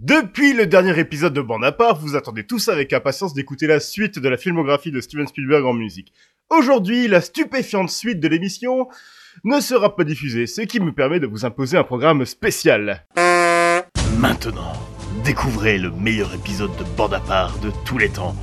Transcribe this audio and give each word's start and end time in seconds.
Depuis 0.00 0.52
le 0.54 0.66
dernier 0.66 0.98
épisode 0.98 1.34
de 1.34 1.40
Bande 1.40 1.64
à 1.64 1.70
part, 1.70 1.96
vous 2.00 2.16
attendez 2.16 2.44
tous 2.44 2.68
avec 2.68 2.92
impatience 2.92 3.32
d'écouter 3.34 3.68
la 3.68 3.78
suite 3.78 4.18
de 4.18 4.28
la 4.28 4.36
filmographie 4.36 4.90
de 4.90 5.00
Steven 5.00 5.28
Spielberg 5.28 5.64
en 5.64 5.72
musique. 5.72 6.12
Aujourd'hui, 6.50 7.06
la 7.06 7.20
stupéfiante 7.20 7.90
suite 7.90 8.18
de 8.18 8.26
l'émission 8.26 8.88
ne 9.44 9.60
sera 9.60 9.94
pas 9.94 10.02
diffusée, 10.02 10.48
ce 10.48 10.62
qui 10.62 10.80
me 10.80 10.90
permet 10.90 11.20
de 11.20 11.28
vous 11.28 11.44
imposer 11.44 11.76
un 11.76 11.84
programme 11.84 12.26
spécial. 12.26 13.06
Maintenant, 14.18 14.72
découvrez 15.22 15.78
le 15.78 15.92
meilleur 15.92 16.34
épisode 16.34 16.76
de 16.76 16.82
Bande 16.96 17.14
à 17.14 17.20
part 17.20 17.56
de 17.60 17.70
tous 17.84 17.98
les 17.98 18.08
temps. 18.08 18.34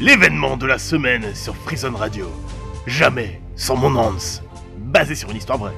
L'événement 0.00 0.56
de 0.56 0.66
la 0.66 0.78
semaine 0.78 1.34
sur 1.34 1.54
Prison 1.54 1.92
Radio. 1.96 2.30
Jamais 2.86 3.40
sans 3.56 3.74
mon 3.74 3.96
Hans. 3.96 4.40
Basé 4.78 5.16
sur 5.16 5.28
une 5.30 5.38
histoire 5.38 5.58
vraie. 5.58 5.74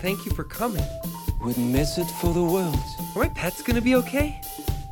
Thank 0.00 0.24
you 0.24 0.32
for 0.32 0.44
coming. 0.44 0.84
Wouldn't 1.42 1.72
miss 1.72 1.98
it 1.98 2.06
for 2.20 2.32
the 2.32 2.42
world. 2.42 2.78
Are 3.16 3.22
my 3.22 3.28
pets 3.30 3.62
gonna 3.62 3.80
be 3.80 3.96
okay? 3.96 4.40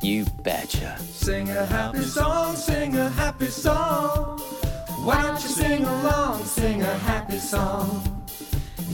You 0.01 0.25
betcha. 0.43 0.99
Sing 0.99 1.49
a 1.49 1.65
happy 1.65 2.01
song, 2.01 2.55
sing 2.57 2.97
a 2.97 3.09
happy 3.09 3.47
song. 3.47 4.39
Why 5.05 5.21
don't 5.21 5.41
you 5.41 5.49
sing 5.49 5.85
along, 5.85 6.43
sing 6.43 6.81
a 6.81 6.97
happy 6.99 7.39
song? 7.39 8.03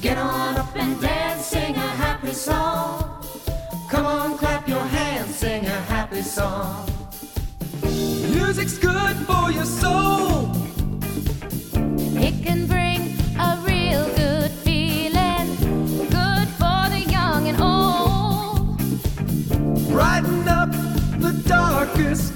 Get 0.01 0.20
on 0.20 0.58
up 0.58 0.75
and 0.75 1.01
dance, 1.01 1.46
sing 1.48 1.75
a 1.75 1.89
happy 2.03 2.34
song. 2.34 3.25
Come 3.89 4.05
on, 4.05 4.38
clap 4.38 4.67
your 4.67 4.84
hands, 4.84 5.36
sing 5.36 5.65
a 5.65 5.82
happy 5.93 6.22
song. 6.22 6.88
Music's 7.82 8.77
good 8.77 9.15
for 9.25 9.51
your 9.51 9.65
soul. 9.65 10.51
It 12.22 12.43
can 12.43 12.67
bring 12.67 12.93
darkest 21.96 22.33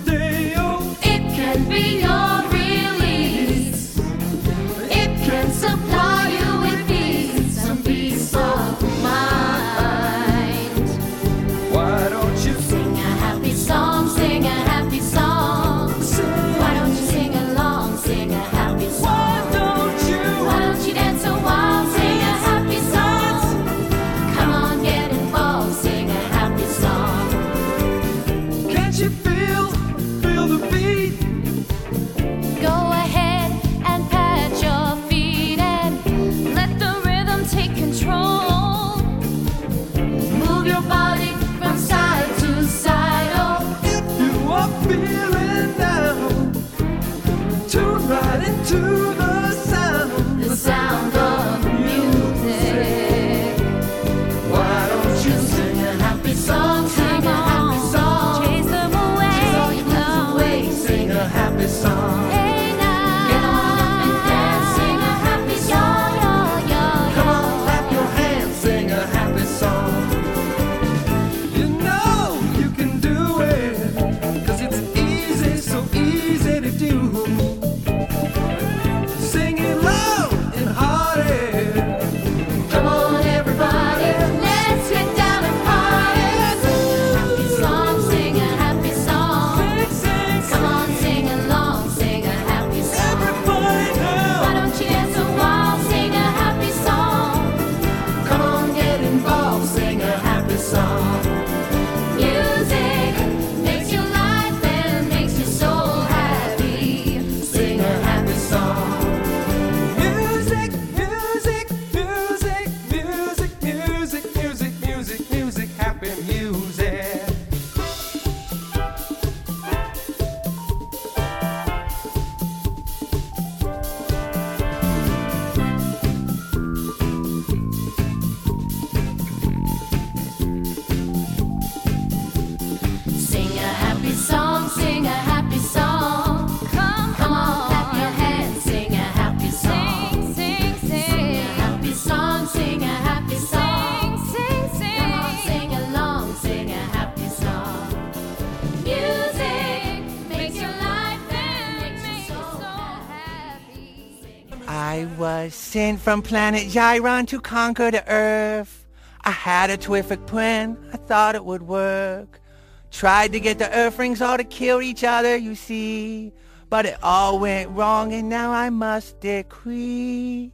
from 155.98 156.24
planet 156.24 156.68
Gyron 156.70 157.28
to 157.28 157.40
conquer 157.40 157.92
the 157.92 158.04
Earth. 158.10 158.88
I 159.24 159.30
had 159.30 159.70
a 159.70 159.78
terrific 159.78 160.26
plan, 160.26 160.76
I 160.92 160.98
thought 160.98 161.36
it 161.36 161.46
would 161.46 161.62
work. 161.62 162.42
Tried 162.90 163.32
to 163.34 163.40
get 163.40 163.60
the 163.60 163.72
Earth 163.72 164.00
rings 164.00 164.20
all 164.20 164.38
to 164.38 164.44
kill 164.44 164.82
each 164.82 165.04
other, 165.04 165.36
you 165.36 165.54
see. 165.54 166.34
But 166.68 166.88
it 166.88 166.98
all 167.04 167.38
went 167.38 167.70
wrong, 167.70 168.12
and 168.12 168.28
now 168.28 168.52
I 168.52 168.72
must 168.72 169.20
decree. 169.20 170.52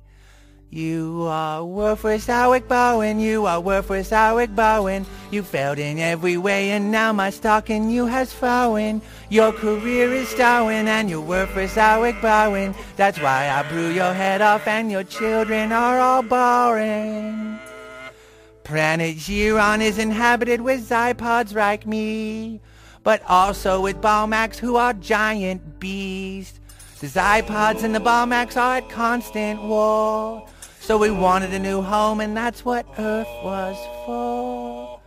You 0.75 1.27
are 1.29 1.63
worthless, 1.63 2.27
Alec 2.27 2.67
Baldwin. 2.67 3.19
You 3.19 3.45
are 3.45 3.61
worthless, 3.61 4.11
Alec 4.11 4.55
Baldwin. 4.55 5.05
You 5.29 5.43
failed 5.43 5.77
in 5.77 5.99
every 5.99 6.35
way, 6.35 6.71
and 6.71 6.89
now 6.89 7.13
my 7.13 7.29
stock 7.29 7.69
in 7.69 7.91
you 7.91 8.07
has 8.07 8.33
fallen. 8.33 8.99
Your 9.29 9.53
career 9.53 10.11
is 10.11 10.29
stalling, 10.29 10.87
and 10.87 11.11
you're 11.11 11.21
worthless, 11.21 11.77
Alec 11.77 12.19
Baldwin. 12.23 12.73
That's 12.95 13.21
why 13.21 13.51
I 13.51 13.69
blew 13.69 13.89
your 13.89 14.15
head 14.15 14.41
off, 14.41 14.67
and 14.67 14.91
your 14.91 15.03
children 15.03 15.71
are 15.71 15.99
all 15.99 16.23
boring. 16.23 17.59
Planet 18.63 19.17
Giron 19.17 19.79
is 19.79 19.99
inhabited 19.99 20.59
with 20.59 20.89
Zypods 20.89 21.53
like 21.53 21.85
me, 21.85 22.61
but 23.03 23.21
also 23.29 23.79
with 23.79 24.01
Balmax 24.01 24.57
who 24.57 24.77
are 24.77 24.93
giant 24.93 25.79
beasts. 25.79 26.59
The 26.99 27.05
Zypods 27.09 27.83
and 27.83 27.93
the 27.93 27.99
Balmax 27.99 28.57
are 28.57 28.77
at 28.77 28.89
constant 28.89 29.61
war. 29.61 30.47
So 30.83 30.97
we 30.97 31.11
wanted 31.11 31.53
a 31.53 31.59
new 31.59 31.81
home 31.81 32.19
and 32.19 32.35
that's 32.35 32.65
what 32.65 32.85
Earth 32.99 33.29
was 33.41 33.77
for. 34.05 34.99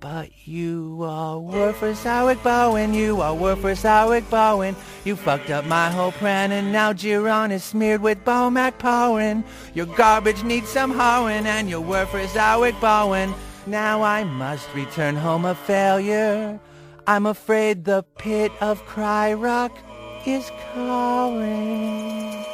But 0.00 0.30
you 0.46 1.02
are 1.02 1.38
worthless, 1.38 2.06
Alec 2.06 2.42
Baldwin. 2.42 2.94
You 2.94 3.20
are 3.20 3.34
worthless, 3.34 3.84
Alec 3.84 4.30
Baldwin. 4.30 4.74
You 5.04 5.16
fucked 5.16 5.50
up 5.50 5.66
my 5.66 5.90
whole 5.90 6.12
plan, 6.12 6.52
and 6.52 6.72
now 6.72 6.94
Giron 6.94 7.50
is 7.50 7.62
smeared 7.62 8.00
with 8.00 8.24
Bomac 8.24 8.78
pollen. 8.78 9.44
Your 9.74 9.84
garbage 9.84 10.42
needs 10.42 10.70
some 10.70 10.90
hoeing, 10.90 11.44
and 11.44 11.68
you're 11.68 11.82
worthless, 11.82 12.34
Alec 12.34 12.80
Baldwin. 12.80 13.34
Now 13.66 14.00
I 14.00 14.24
must 14.24 14.74
return 14.74 15.16
home 15.16 15.44
a 15.44 15.54
failure. 15.54 16.58
I'm 17.06 17.26
afraid 17.26 17.84
the 17.84 18.04
pit 18.16 18.52
of 18.62 18.82
Cry 18.86 19.34
Rock 19.34 19.76
is 20.24 20.50
calling. 20.72 22.49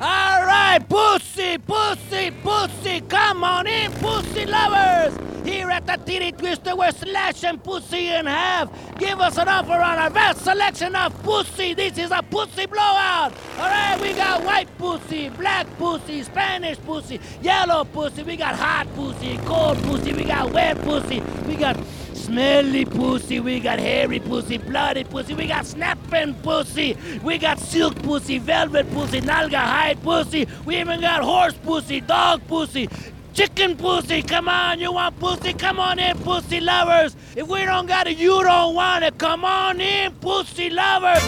All 0.00 0.46
right! 0.46 0.60
pussy, 0.88 1.58
pussy, 1.58 2.30
pussy, 2.42 3.00
come 3.02 3.44
on 3.44 3.66
in, 3.66 3.92
pussy 3.92 4.46
lovers. 4.46 5.18
Here 5.44 5.70
at 5.70 5.86
the 5.86 5.96
Titty 5.96 6.32
Twister, 6.32 6.76
we're 6.76 6.92
slashing 6.92 7.58
pussy 7.58 8.08
in 8.08 8.26
half. 8.26 8.70
Give 8.98 9.20
us 9.20 9.38
an 9.38 9.48
offer 9.48 9.72
on 9.72 9.98
our 9.98 10.10
vast 10.10 10.42
selection 10.44 10.94
of 10.94 11.20
pussy. 11.22 11.74
This 11.74 11.98
is 11.98 12.10
a 12.10 12.22
pussy 12.22 12.66
blowout. 12.66 13.32
All 13.58 13.68
right, 13.68 13.98
we 14.00 14.12
got 14.12 14.44
white 14.44 14.68
pussy, 14.78 15.30
black 15.30 15.66
pussy, 15.78 16.22
Spanish 16.22 16.78
pussy, 16.78 17.20
yellow 17.42 17.84
pussy. 17.84 18.22
We 18.22 18.36
got 18.36 18.54
hot 18.54 18.86
pussy, 18.94 19.38
cold 19.38 19.78
pussy. 19.82 20.12
We 20.12 20.24
got 20.24 20.52
wet 20.52 20.80
pussy. 20.82 21.20
We 21.46 21.56
got 21.56 21.76
smelly 22.20 22.84
pussy, 22.84 23.40
we 23.40 23.60
got 23.60 23.78
hairy 23.78 24.20
pussy, 24.20 24.58
bloody 24.58 25.04
pussy, 25.04 25.34
we 25.34 25.46
got 25.46 25.66
snapping 25.66 26.34
pussy, 26.42 26.96
we 27.22 27.38
got 27.38 27.58
silk 27.58 27.94
pussy, 28.02 28.38
velvet 28.38 28.90
pussy, 28.92 29.20
Naugahyde 29.20 30.02
pussy, 30.02 30.46
we 30.64 30.78
even 30.78 31.00
got 31.00 31.22
horse 31.22 31.54
pussy, 31.54 32.00
dog 32.00 32.46
pussy, 32.46 32.88
chicken 33.32 33.76
pussy. 33.76 34.22
Come 34.22 34.48
on, 34.48 34.80
you 34.80 34.92
want 34.92 35.18
pussy? 35.18 35.52
Come 35.54 35.80
on 35.80 35.98
in, 35.98 36.16
pussy 36.18 36.60
lovers. 36.60 37.16
If 37.34 37.48
we 37.48 37.64
don't 37.64 37.86
got 37.86 38.06
it, 38.06 38.18
you 38.18 38.42
don't 38.42 38.74
want 38.74 39.04
it. 39.04 39.18
Come 39.18 39.44
on 39.44 39.80
in, 39.80 40.12
pussy 40.16 40.70
lovers. 40.70 41.22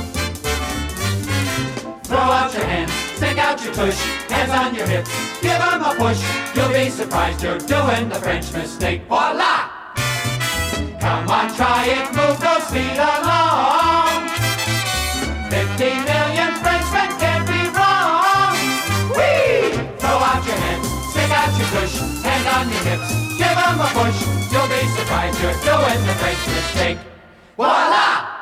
Throw 2.04 2.18
out 2.18 2.52
your 2.52 2.64
hands, 2.64 2.92
stick 3.16 3.38
out 3.38 3.64
your 3.64 3.72
tush, 3.72 3.98
hands 4.28 4.52
on 4.52 4.74
your 4.74 4.86
hips, 4.86 5.10
give 5.40 5.52
'em 5.52 5.82
a 5.82 5.94
push. 5.96 6.20
You'll 6.54 6.68
be 6.68 6.90
surprised 6.90 7.42
you're 7.42 7.58
doing 7.58 8.10
the 8.10 8.16
French 8.16 8.52
mistake. 8.52 9.02
Voila! 9.08 9.71
Come 11.02 11.28
on, 11.28 11.52
try 11.56 11.84
it, 11.86 12.06
move 12.14 12.38
those 12.38 12.62
feet 12.70 12.94
along. 12.94 14.22
Fifty 15.50 15.90
million 15.98 16.54
Frenchmen 16.62 17.10
can't 17.18 17.44
be 17.44 17.58
wrong. 17.74 18.54
Whee! 19.10 19.74
Throw 19.98 20.18
out 20.30 20.46
your 20.46 20.54
hands, 20.62 20.86
stick 21.10 21.30
out 21.40 21.58
your 21.58 21.66
push, 21.74 21.98
hand 22.22 22.46
on 22.54 22.70
your 22.70 22.84
hips, 22.86 23.10
give 23.36 23.58
'em 23.66 23.80
a 23.80 23.90
push. 23.98 24.18
You'll 24.52 24.70
be 24.70 24.80
surprised 24.94 25.42
you're 25.42 25.58
doing 25.66 26.00
the 26.06 26.14
French 26.22 26.46
mistake. 26.54 26.98
Voila! 27.56 28.32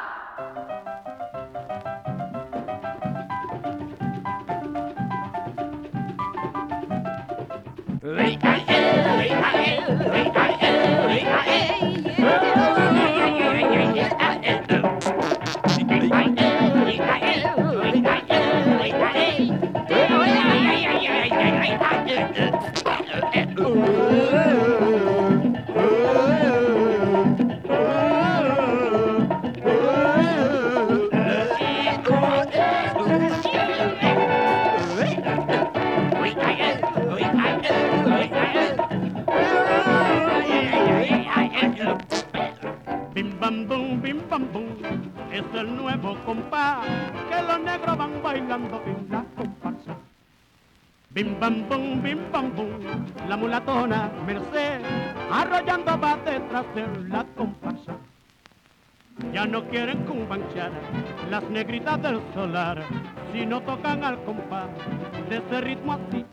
Bim 11.81 12.00
Bim 51.21 51.39
bam 51.39 51.69
boom, 51.69 52.01
bim 52.01 52.21
bam 52.33 52.47
boom, 52.57 52.81
la 53.29 53.37
mulatona 53.37 54.11
Merced 54.25 54.81
arrollando 55.31 55.99
va 56.01 56.17
detrás 56.25 56.65
de 56.75 56.87
la 57.11 57.27
comparsa. 57.37 57.95
Ya 59.31 59.45
no 59.45 59.63
quieren 59.69 60.07
cumbanchar 60.07 60.73
las 61.29 61.45
negritas 61.51 62.01
del 62.01 62.23
solar 62.33 62.83
si 63.31 63.45
no 63.45 63.61
tocan 63.61 64.03
al 64.03 64.25
compás 64.25 64.71
de 65.29 65.37
ese 65.37 65.61
ritmo 65.61 65.93
así. 65.93 66.25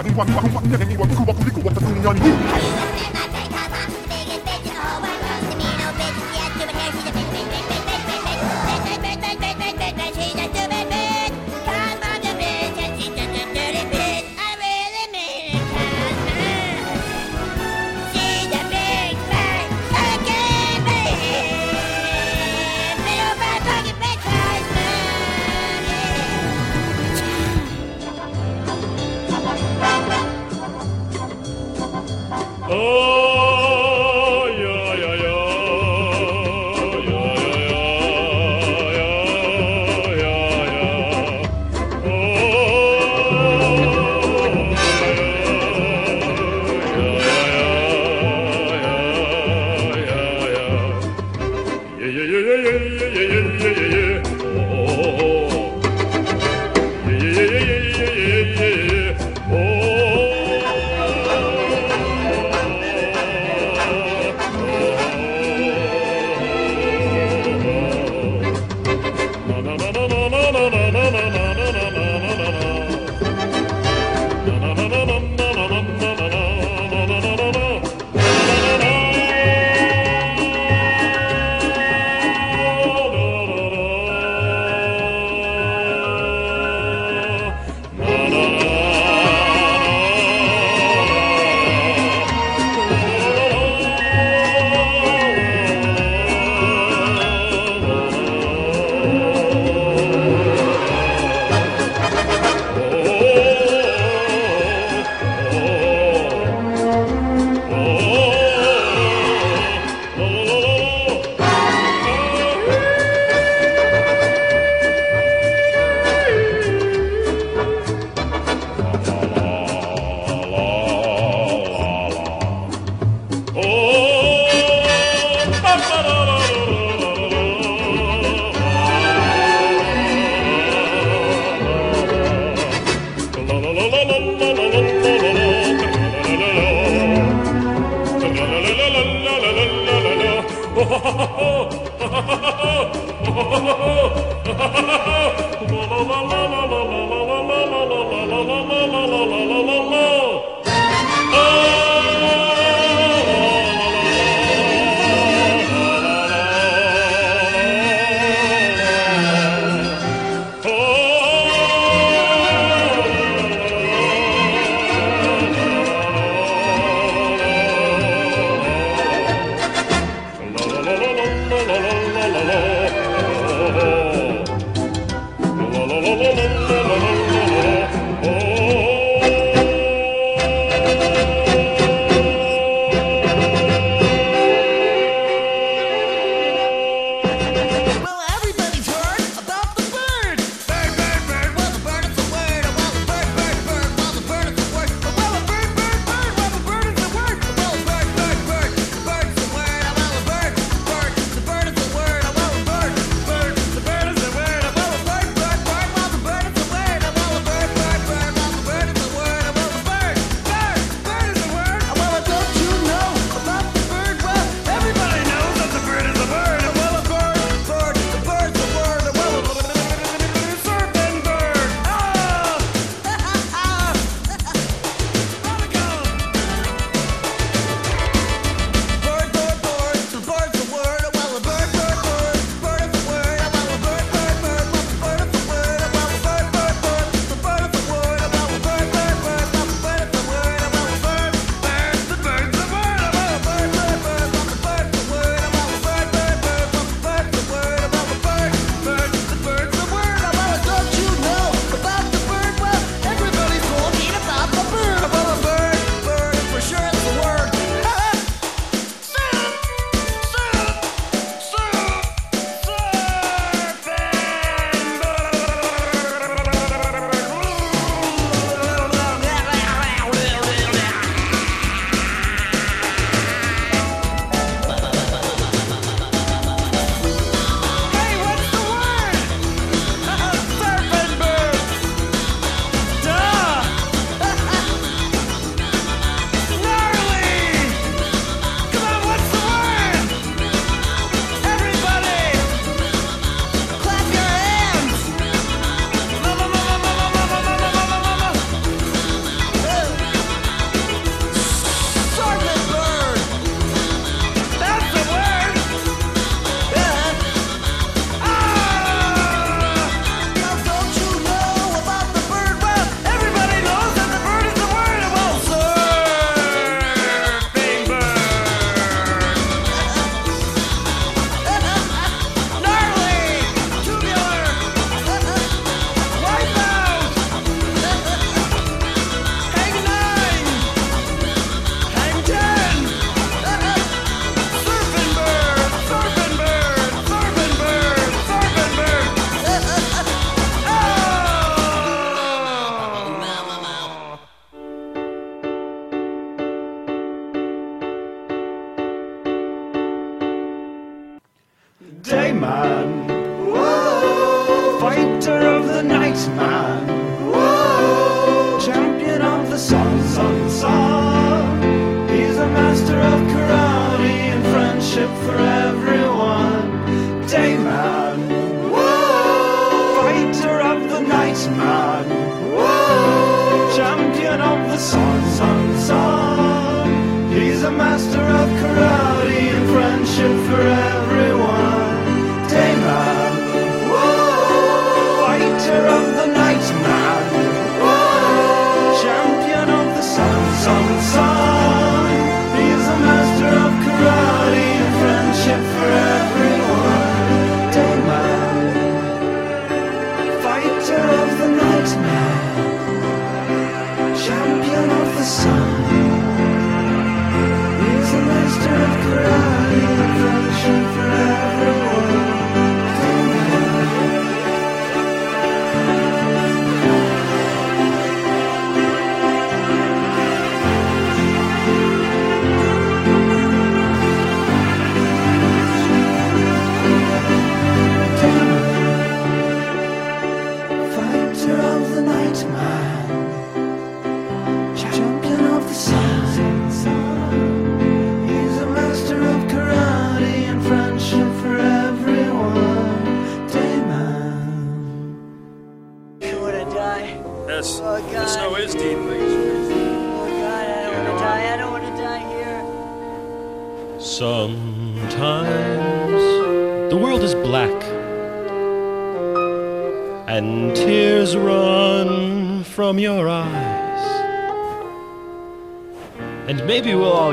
아니 0.00 0.08
완 0.16 0.26
완 0.34 0.50
완전히 0.54 0.96
완 0.96 1.06
그거 1.10 1.30
그리고 1.34 1.60
왔다 1.62 1.86
그냥 1.86 2.79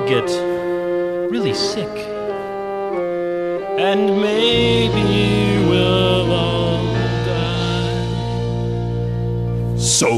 get 0.08 0.30
really 1.30 1.54
sick. 1.54 1.98
And 3.78 4.22
maybe 4.22 5.68
we'll 5.68 6.32
all 6.32 6.94
die. 7.26 8.18
So 9.78 10.10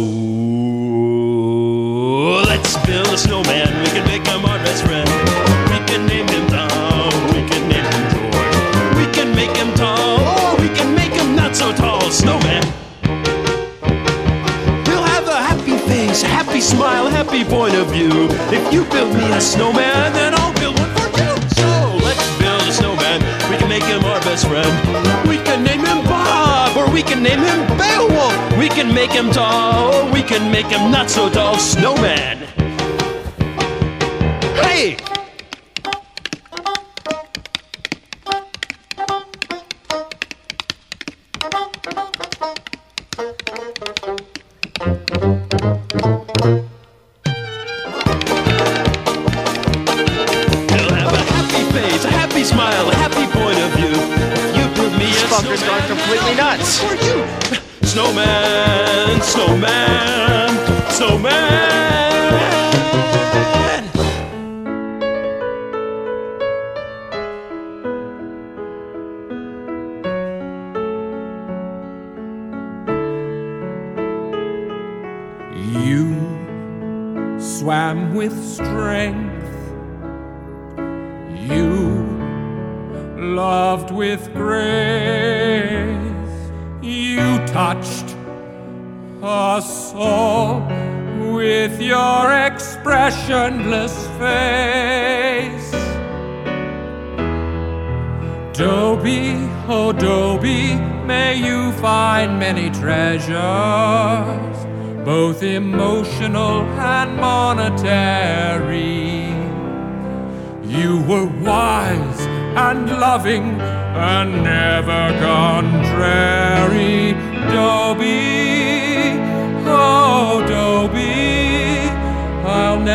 make 30.61 30.73
him 30.73 30.91
not 30.91 31.09
so 31.09 31.29
dull 31.29 31.57
snowman. 31.57 32.58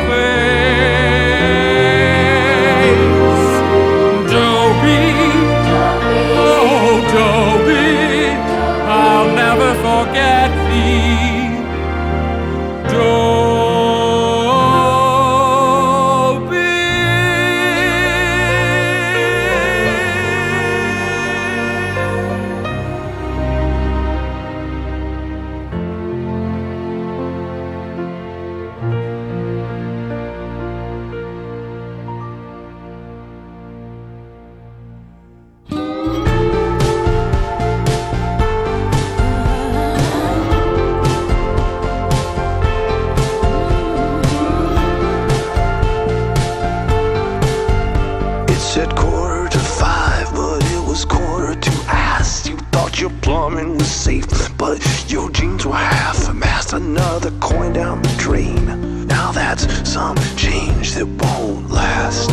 some 59.86 60.18
change 60.36 60.94
that 60.96 61.06
won't 61.06 61.70
last. 61.70 62.30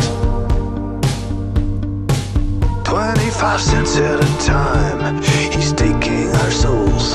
25 2.85 3.61
cents 3.61 3.97
at 3.97 4.19
a 4.23 4.45
time, 4.45 5.21
he's 5.51 5.73
taking 5.73 6.29
our 6.35 6.51
souls. 6.51 7.13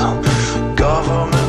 Government. 0.75 1.44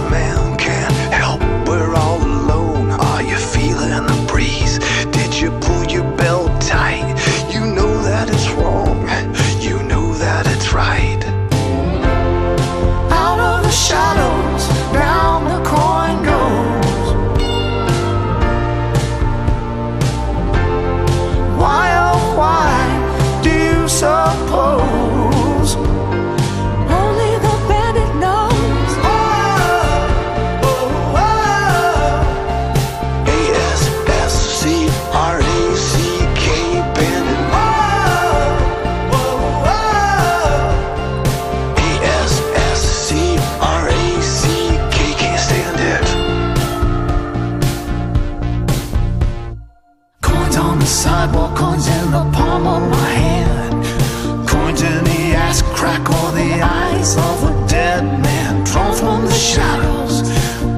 Palm 52.57 52.83
of 52.85 52.91
my 52.91 53.09
hand. 53.09 54.49
Coins 54.49 54.83
in 54.83 55.05
the 55.05 55.35
ass 55.35 55.63
crack 55.63 56.01
or 56.19 56.33
the 56.33 56.61
eyes 56.63 57.17
of 57.17 57.37
a 57.51 57.69
dead 57.69 58.05
man 58.23 58.65
drawn 58.65 58.95
from 58.95 59.25
the 59.25 59.33
shadows, 59.33 60.23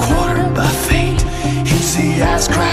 quartered 0.05 0.55
by 0.55 0.69
fate. 0.89 1.23
He's 1.67 1.97
the 1.97 2.23
ass 2.23 2.49
crack 2.49 2.68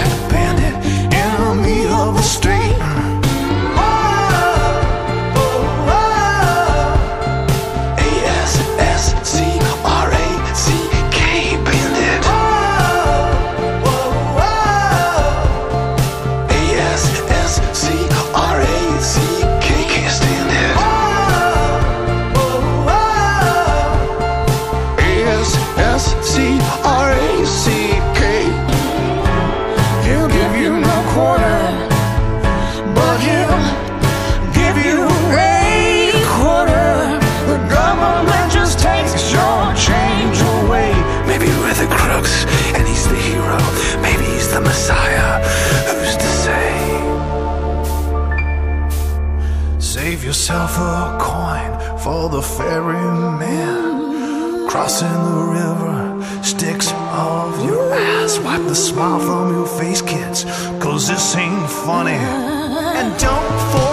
Crossing 54.98 55.24
the 55.24 55.42
river, 55.52 56.42
sticks 56.42 56.90
of 56.90 57.62
your 57.66 57.92
ass. 57.92 58.38
Wipe 58.38 58.62
the 58.62 58.74
smile 58.74 59.20
from 59.20 59.52
your 59.52 59.66
face, 59.66 60.00
kids 60.00 60.44
Cause 60.80 61.06
this 61.06 61.36
ain't 61.36 61.68
funny. 61.68 62.12
And 62.12 63.20
don't 63.20 63.85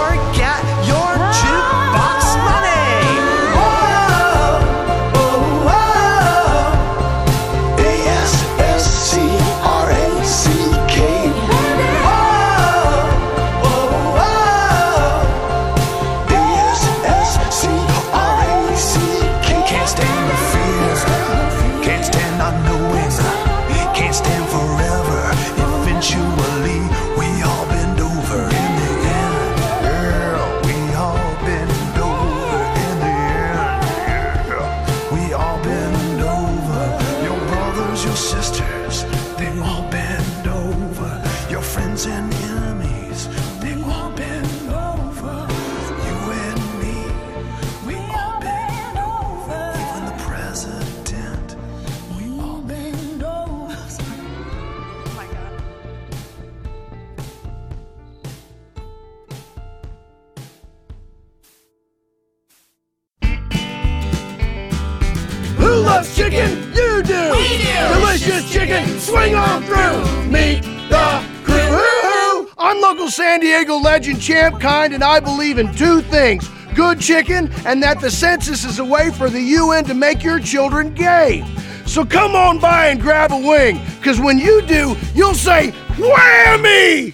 Legend 74.04 74.22
Champ 74.22 74.60
Kind, 74.60 74.93
and 74.93 75.01
I 75.01 75.22
believe 75.22 75.58
in 75.58 75.74
two 75.76 76.01
things: 76.01 76.49
good 76.76 76.99
chicken, 76.99 77.49
and 77.66 77.82
that 77.82 78.01
the 78.01 78.12
census 78.12 78.66
is 78.66 78.80
a 78.80 78.84
way 78.84 79.12
for 79.12 79.30
the 79.30 79.39
UN 79.39 79.86
to 79.86 79.93
make 79.93 80.22
your 80.22 80.39
children 80.39 80.93
gay. 80.93 81.41
So 81.86 82.04
come 82.04 82.36
on 82.36 82.60
by 82.60 82.88
and 82.88 82.99
grab 82.99 83.32
a 83.32 83.38
wing, 83.38 83.80
because 83.99 84.20
when 84.20 84.38
you 84.38 84.62
do, 84.64 84.97
you'll 85.16 85.36
say 85.36 85.72
whammy. 85.95 87.14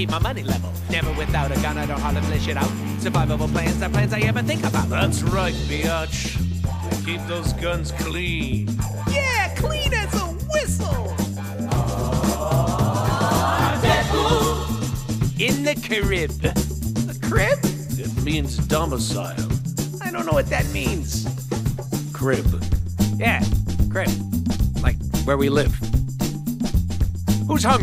keep 0.00 0.10
my 0.10 0.18
money 0.18 0.42
level. 0.42 0.72
Never 0.88 1.12
without 1.12 1.52
a 1.52 1.60
gun, 1.60 1.76
I 1.76 1.84
don't 1.84 2.00
hardly 2.00 2.22
flesh 2.22 2.48
it 2.48 2.56
out. 2.56 2.70
Survivable 3.04 3.52
plans 3.52 3.82
are 3.82 3.90
plans 3.90 4.14
I 4.14 4.20
ever 4.20 4.40
think 4.40 4.64
about. 4.64 4.88
That's 4.88 5.22
right, 5.22 5.52
biatch. 5.68 6.40
Keep 7.04 7.26
those 7.26 7.52
guns 7.54 7.92
clean. 7.92 8.70
Yeah, 9.10 9.54
clean 9.56 9.92
as 9.92 10.14
a 10.14 10.26
whistle. 10.52 11.04
In 15.38 15.64
the 15.64 15.74
crib. 15.86 16.30
A 17.10 17.28
crib? 17.28 17.58
It 17.98 18.24
means 18.24 18.56
domicile. 18.56 19.48
I 20.02 20.10
don't 20.10 20.24
know 20.24 20.32
what 20.32 20.46
that 20.46 20.66
means. 20.72 21.26
Crib. 22.14 22.48
Yeah, 23.18 23.44
crib. 23.90 24.08
Like 24.82 24.96
where 25.24 25.36
we 25.36 25.50
live. 25.50 25.78
Who's 27.46 27.64
hungry? 27.64 27.79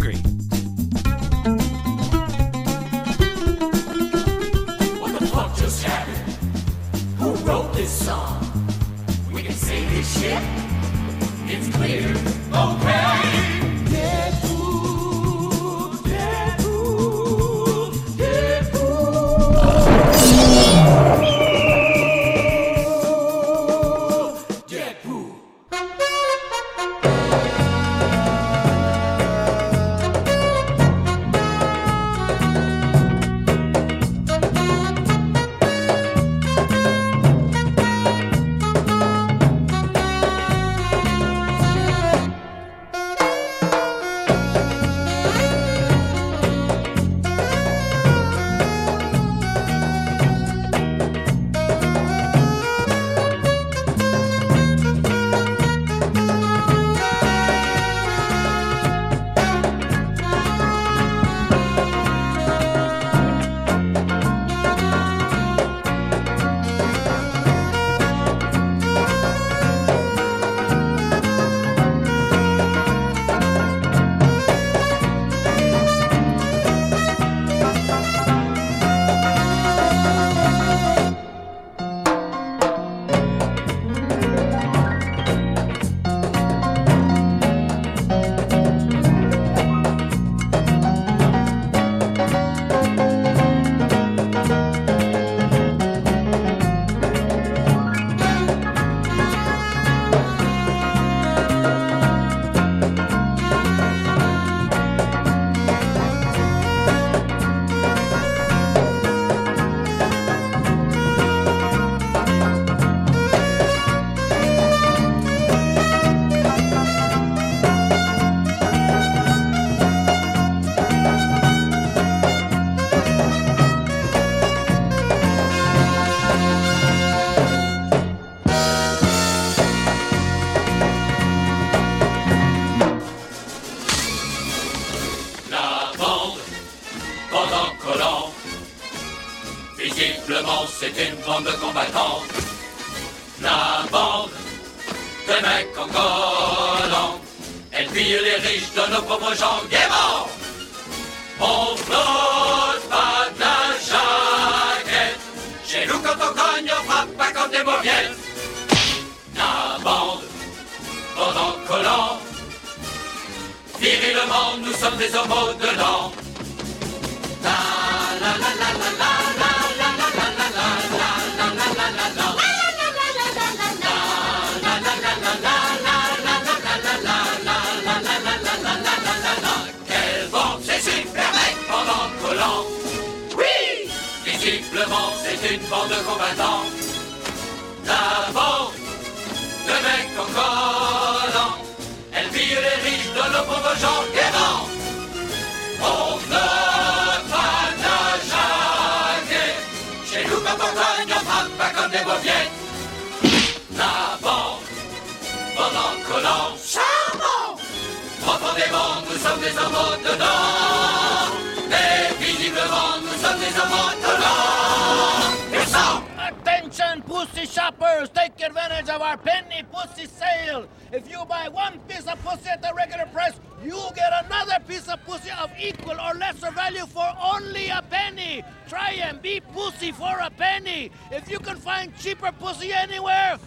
regular 222.78 223.08
price, 223.08 223.34
you 223.64 223.80
get 223.96 224.12
another 224.26 224.60
piece 224.68 224.88
of 224.88 225.04
pussy 225.04 225.32
of 225.42 225.50
equal 225.60 225.98
or 226.00 226.14
lesser 226.14 226.52
value 226.52 226.86
for 226.86 227.10
only 227.34 227.70
a 227.70 227.82
penny. 227.90 228.44
Try 228.70 228.92
and 229.02 229.22
be 229.22 229.42
pussy 229.42 229.92
for 229.92 230.16
a 230.22 230.30
penny. 230.30 230.92
If 231.12 231.30
you 231.30 231.40
can 231.40 231.58
find 231.58 231.92
cheaper 231.98 232.32
pussy 232.32 232.72
anywhere, 232.72 233.40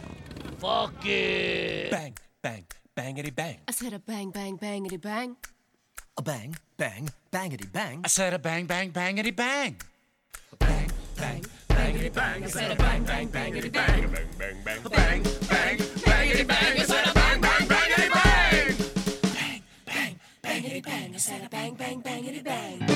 fuck 0.58 1.06
it. 1.06 1.90
Bang, 1.90 2.14
bang, 2.42 2.64
bangity 2.96 3.34
bang. 3.34 3.58
I 3.68 3.72
said 3.72 3.92
a 3.92 4.00
bang, 4.00 4.30
bang, 4.30 4.58
bangity 4.58 5.00
bang. 5.00 5.36
A 6.18 6.22
bang, 6.22 6.56
bang, 6.76 7.08
bangity 7.30 7.72
bang. 7.72 8.00
I 8.04 8.08
said 8.08 8.34
a 8.34 8.38
bang, 8.38 8.66
bang, 8.66 8.90
bangity 8.90 9.34
bang. 9.34 9.76
Bang, 10.58 10.90
bang, 11.16 11.42
bangity 11.68 12.12
bang. 12.12 12.44
I 12.44 12.46
said 12.48 12.72
a 12.72 12.74
bang, 12.74 13.04
bang, 13.04 13.28
bangity 13.28 13.72
bang. 13.72 14.10
Bang, 14.10 14.26
bang, 14.38 14.82
bang, 14.98 15.22
bang, 15.48 15.78
bangity 15.78 16.46
bang. 16.48 16.89
said 21.20 21.44
a 21.44 21.48
bang, 21.50 21.74
bang, 21.74 22.00
bangity 22.02 22.42
bang. 22.42 22.89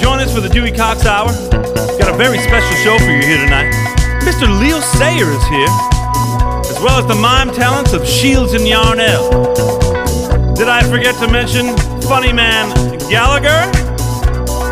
Join 0.00 0.20
us 0.20 0.32
for 0.32 0.40
the 0.40 0.48
Dewey 0.48 0.70
Cox 0.70 1.04
Hour. 1.04 1.28
Got 1.98 2.14
a 2.14 2.16
very 2.16 2.38
special 2.38 2.76
show 2.84 2.98
for 2.98 3.10
you 3.10 3.20
here 3.20 3.38
tonight. 3.38 3.72
Mr. 4.22 4.46
Leo 4.60 4.80
Sayer 4.80 5.28
is 5.30 5.46
here, 5.48 5.68
as 6.70 6.78
well 6.80 6.98
as 6.98 7.06
the 7.06 7.14
mime 7.14 7.52
talents 7.52 7.92
of 7.92 8.06
Shields 8.06 8.52
and 8.52 8.66
Yarnell. 8.66 9.54
Did 10.54 10.68
I 10.68 10.82
forget 10.88 11.14
to 11.16 11.28
mention 11.28 11.76
Funny 12.02 12.32
Man 12.32 12.70
Gallagher? 13.10 13.72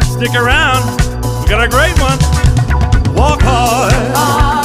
Stick 0.05 0.35
around, 0.35 0.85
we 1.43 1.49
got 1.49 1.65
a 1.65 1.69
great 1.69 1.99
one. 2.01 2.19
Walk 3.15 3.41
hard. 3.43 4.56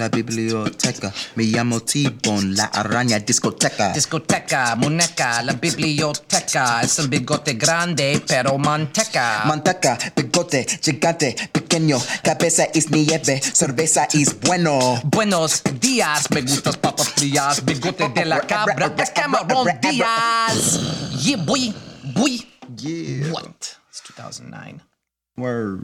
La 0.00 0.08
biblioteca? 0.08 1.12
Me 1.36 1.44
llamo 1.44 1.80
T-Bone, 1.80 2.56
la 2.56 2.64
araña 2.64 3.18
discoteca. 3.18 3.92
Discoteca, 3.92 4.74
muñeca, 4.76 5.42
la 5.42 5.52
biblioteca. 5.52 6.80
Es 6.80 6.98
un 6.98 7.10
bigote 7.10 7.54
grande, 7.54 8.22
pero 8.26 8.56
manteca. 8.56 9.42
Manteca, 9.44 9.98
bigote, 10.16 10.66
gigante, 10.82 11.36
pequeño, 11.52 11.98
cabeza 12.22 12.64
es 12.72 12.90
nieve, 12.90 13.40
cerveza 13.40 14.08
es 14.12 14.40
bueno. 14.40 15.00
Buenos 15.04 15.62
días, 15.80 16.30
me 16.30 16.40
gustas 16.42 16.78
papas 16.78 17.10
frías, 17.10 17.62
bigote 17.64 18.08
de 18.08 18.24
la 18.24 18.40
cabra, 18.40 18.94
es 18.96 19.10
Cameron 19.10 19.68
Díaz. 19.82 20.80
Yeah, 21.22 21.36
boy, 21.44 21.74
boy. 22.14 22.46
Yeah. 22.76 23.32
What? 23.32 23.76
It's 23.90 24.00
2009. 24.16 24.89
Word. 25.40 25.80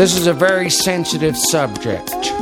This 0.00 0.16
is 0.16 0.26
a 0.28 0.32
very 0.32 0.70
sensitive 0.70 1.36
subject. 1.36 2.39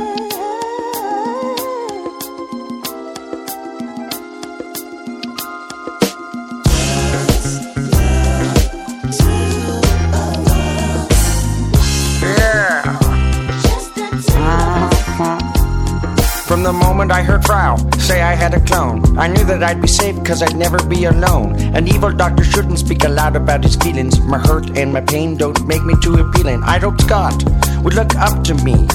Heard 17.29 18.01
say 18.01 18.21
I 18.21 18.33
had 18.33 18.55
a 18.55 18.59
clone, 18.61 19.17
I 19.17 19.27
knew 19.27 19.43
that 19.45 19.63
I'd 19.63 19.81
be 19.81 19.87
safe 19.87 20.23
cause 20.23 20.41
I'd 20.41 20.55
never 20.55 20.83
be 20.85 21.05
alone. 21.05 21.59
An 21.75 21.87
evil 21.87 22.11
doctor 22.11 22.43
shouldn't 22.43 22.79
speak 22.79 23.03
aloud 23.03 23.35
about 23.35 23.63
his 23.63 23.75
feelings. 23.75 24.19
My 24.21 24.39
hurt 24.39 24.77
and 24.77 24.91
my 24.91 25.01
pain 25.01 25.37
don't 25.37 25.67
make 25.67 25.83
me 25.83 25.93
too 26.01 26.15
appealing. 26.15 26.63
I 26.63 26.79
hoped 26.79 27.01
Scott 27.01 27.43
would 27.83 27.93
look 27.93 28.15
up 28.15 28.43
to 28.45 28.55
me, 28.55 28.87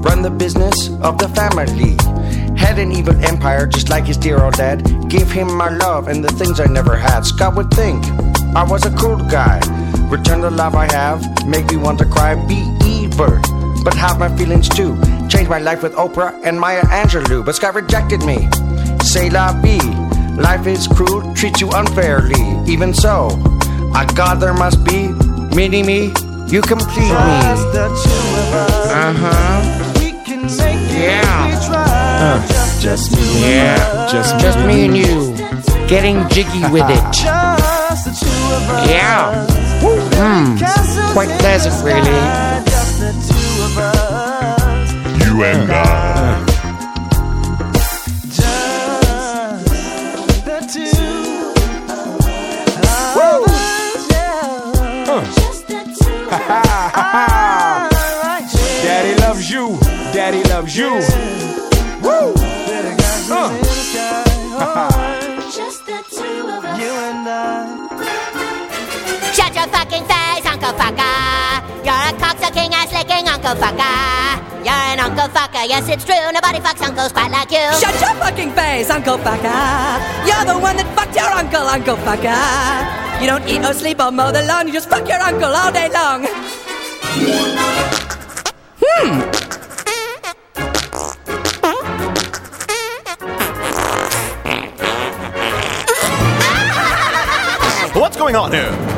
run 0.00 0.22
the 0.22 0.30
business 0.30 0.88
of 1.02 1.18
the 1.18 1.28
family. 1.28 1.96
Had 2.56 2.78
an 2.78 2.90
evil 2.92 3.16
empire 3.24 3.66
just 3.66 3.90
like 3.90 4.04
his 4.04 4.16
dear 4.16 4.42
old 4.42 4.54
dad. 4.54 5.08
Give 5.10 5.30
him 5.30 5.54
my 5.54 5.68
love 5.68 6.08
and 6.08 6.24
the 6.24 6.32
things 6.32 6.60
I 6.60 6.66
never 6.66 6.96
had. 6.96 7.26
Scott 7.26 7.54
would 7.56 7.70
think 7.70 8.02
I 8.56 8.64
was 8.64 8.86
a 8.86 8.96
cool 8.96 9.16
guy. 9.16 9.60
Return 10.08 10.40
the 10.40 10.50
love 10.50 10.74
I 10.74 10.90
have, 10.92 11.20
make 11.46 11.70
me 11.70 11.76
want 11.76 11.98
to 11.98 12.06
cry. 12.06 12.34
Be 12.46 12.60
evil, 12.86 13.38
but 13.84 13.94
have 13.94 14.18
my 14.18 14.34
feelings 14.36 14.68
too. 14.68 14.96
Changed 15.28 15.50
my 15.50 15.58
life 15.58 15.82
with 15.82 15.92
Oprah 15.94 16.38
and 16.44 16.58
Maya 16.58 16.82
Angelou, 16.82 17.44
but 17.44 17.54
Scott 17.54 17.74
rejected 17.74 18.22
me. 18.24 18.48
Say 19.02 19.30
la 19.30 19.52
vie, 19.60 19.78
life 20.36 20.66
is 20.66 20.86
cruel, 20.86 21.34
treats 21.34 21.60
you 21.60 21.70
unfairly. 21.74 22.40
Even 22.70 22.94
so, 22.94 23.28
I 23.94 24.06
God 24.14 24.40
there 24.40 24.54
must 24.54 24.84
be, 24.84 25.08
mini 25.56 25.82
me, 25.82 26.12
you 26.48 26.60
complete 26.62 27.08
me. 27.08 27.38
Uh 28.92 29.12
huh. 29.16 29.90
Yeah. 30.94 31.60
Uh, 31.68 32.80
just 32.80 33.12
me. 33.12 33.50
Yeah. 33.50 34.08
Just, 34.10 34.38
just 34.38 34.58
me 34.60 34.86
and 34.86 34.96
you. 34.96 35.34
Getting 35.88 36.26
jiggy 36.28 36.62
with 36.72 36.88
it. 36.88 37.24
Yeah. 38.88 39.46
Hmm. 40.14 40.56
Quite 41.12 41.28
pleasant, 41.40 41.84
really. 41.84 42.63
You 45.34 45.42
and 45.42 45.68
I. 45.68 46.46
Daddy 58.84 59.14
loves 59.20 59.50
you. 59.50 59.76
Daddy 60.12 60.44
loves 60.44 60.76
you. 60.76 60.90
Woo! 62.00 62.34
Uh. 63.26 63.50
Shut 69.32 69.52
your 69.56 69.66
fucking 69.66 70.04
face, 70.04 70.46
Uncle 70.46 70.74
Fucker. 70.78 71.58
You're 71.84 71.92
a 71.92 72.12
cocksucking 72.22 72.70
ass 72.70 72.92
licking 72.92 73.26
Uncle 73.26 73.56
Fucker. 73.56 74.23
You're 75.54 75.62
an 75.62 75.68
Uncle 75.68 75.68
Fucker, 75.68 75.68
yes 75.68 75.88
it's 75.88 76.04
true. 76.04 76.32
Nobody 76.32 76.58
fucks 76.58 76.82
uncles 76.82 77.12
quite 77.12 77.30
like 77.30 77.50
you. 77.50 77.72
Shut 77.78 77.94
your 78.00 78.14
fucking 78.20 78.52
face, 78.52 78.90
Uncle 78.90 79.18
Fucker. 79.18 80.00
You're 80.26 80.44
the 80.52 80.58
one 80.58 80.76
that 80.76 80.86
fucked 80.96 81.14
your 81.14 81.30
uncle, 81.30 81.62
Uncle 81.62 81.96
Fucker. 81.96 83.20
You 83.20 83.26
don't 83.28 83.46
eat 83.48 83.64
or 83.64 83.72
sleep 83.72 84.00
or 84.00 84.10
mow 84.10 84.32
the 84.32 84.42
lawn, 84.42 84.66
you 84.66 84.72
just 84.72 84.88
fuck 84.88 85.06
your 85.08 85.20
uncle 85.20 85.54
all 85.54 85.72
day 85.72 85.88
long. 85.92 86.26
Hmm. 88.82 89.20
What's 97.98 98.16
going 98.16 98.34
on 98.34 98.50
here? 98.52 98.93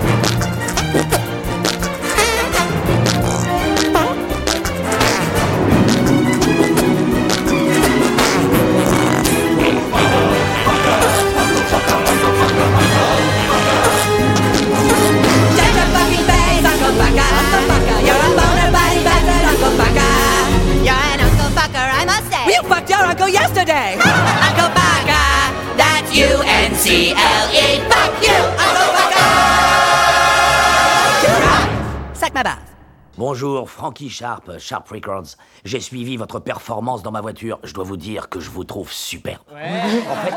Bonjour, 33.19 33.71
Frankie 33.71 34.11
Sharp, 34.11 34.59
Sharp 34.59 34.89
Records. 34.89 35.37
J'ai 35.65 35.81
suivi 35.81 36.19
votre 36.19 36.39
performance 36.39 37.03
dans 37.03 37.11
ma 37.11 37.23
voiture. 37.23 37.59
Je 37.65 37.73
dois 37.73 37.85
vous 37.85 37.97
dire 37.97 38.29
que 38.29 38.41
je 38.41 38.51
vous 38.51 38.65
trouve 38.65 38.93
super. 38.93 39.43
En 39.51 40.17
fait, 40.17 40.35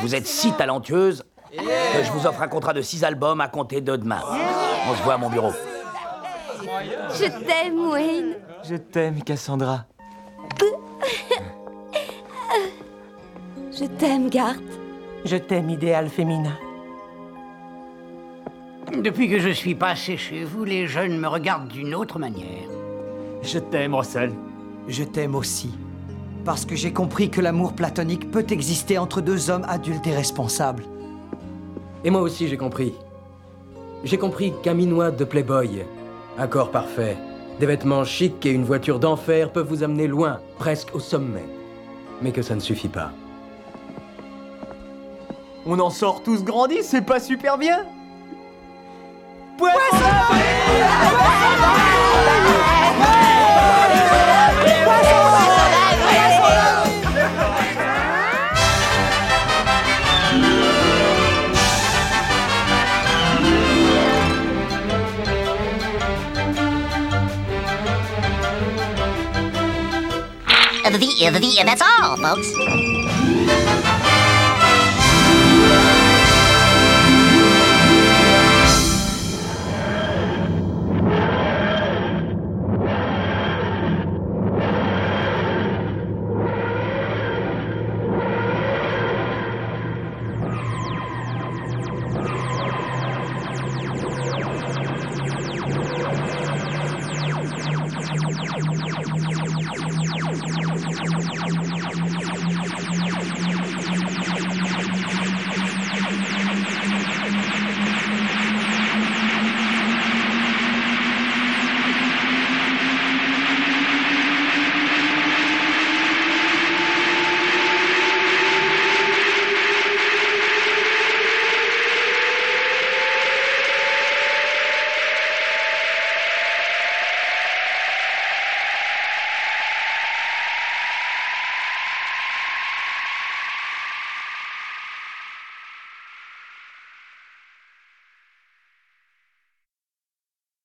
vous 0.00 0.14
êtes 0.14 0.28
si 0.28 0.52
talentueuse 0.52 1.24
que 1.50 2.02
je 2.04 2.12
vous 2.12 2.24
offre 2.26 2.40
un 2.42 2.48
contrat 2.48 2.74
de 2.74 2.80
6 2.80 3.02
albums 3.02 3.40
à 3.40 3.48
compter 3.48 3.80
de 3.80 3.96
demain. 3.96 4.20
On 4.88 4.94
se 4.94 5.02
voit 5.02 5.14
à 5.14 5.18
mon 5.18 5.30
bureau. 5.30 5.52
Je 6.62 7.44
t'aime, 7.44 7.90
Wayne. 7.90 8.36
Je 8.62 8.76
t'aime, 8.76 9.24
Cassandra. 9.24 9.86
Je 13.72 13.84
t'aime, 13.84 14.30
Gart. 14.30 14.54
Je 15.24 15.36
t'aime, 15.36 15.70
idéal 15.70 16.08
féminin. 16.08 16.56
Depuis 18.90 19.28
que 19.28 19.38
je 19.38 19.48
suis 19.48 19.74
passé 19.74 20.16
chez 20.16 20.44
vous, 20.44 20.64
les 20.64 20.86
jeunes 20.86 21.18
me 21.18 21.28
regardent 21.28 21.68
d'une 21.68 21.94
autre 21.94 22.18
manière. 22.18 22.68
Je 23.42 23.58
t'aime, 23.58 23.94
Russell. 23.94 24.32
Je 24.88 25.04
t'aime 25.04 25.34
aussi. 25.34 25.70
Parce 26.44 26.64
que 26.64 26.74
j'ai 26.74 26.92
compris 26.92 27.30
que 27.30 27.40
l'amour 27.40 27.74
platonique 27.74 28.30
peut 28.30 28.46
exister 28.50 28.98
entre 28.98 29.20
deux 29.20 29.50
hommes 29.50 29.64
adultes 29.68 30.06
et 30.06 30.14
responsables. 30.14 30.84
Et 32.04 32.10
moi 32.10 32.20
aussi, 32.20 32.48
j'ai 32.48 32.56
compris. 32.56 32.92
J'ai 34.04 34.18
compris 34.18 34.52
qu'un 34.62 34.74
minois 34.74 35.12
de 35.12 35.24
Playboy, 35.24 35.84
un 36.36 36.46
corps 36.48 36.70
parfait, 36.70 37.16
Des 37.60 37.66
vêtements 37.66 38.04
chics 38.04 38.44
et 38.46 38.50
une 38.50 38.64
voiture 38.64 38.98
d'enfer 38.98 39.52
peuvent 39.52 39.68
vous 39.68 39.84
amener 39.84 40.08
loin, 40.08 40.40
presque 40.58 40.94
au 40.94 41.00
sommet. 41.00 41.44
Mais 42.20 42.32
que 42.32 42.42
ça 42.42 42.56
ne 42.56 42.60
suffit 42.60 42.88
pas. 42.88 43.12
On 45.66 45.78
en 45.78 45.90
sort 45.90 46.22
tous 46.24 46.42
grandis, 46.42 46.82
c'est 46.82 47.06
pas 47.06 47.20
super 47.20 47.58
bien 47.58 47.86
The, 70.92 70.98
the, 71.30 71.38
the, 71.38 71.62
that's 71.64 71.80
all, 71.80 72.16
folks. 72.16 72.91